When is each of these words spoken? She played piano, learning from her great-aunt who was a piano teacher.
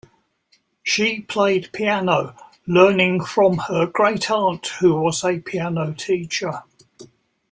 She 0.81 1.19
played 1.21 1.71
piano, 1.73 2.35
learning 2.65 3.23
from 3.23 3.59
her 3.59 3.85
great-aunt 3.85 4.65
who 4.79 4.95
was 4.99 5.23
a 5.23 5.37
piano 5.37 5.93
teacher. 5.93 6.63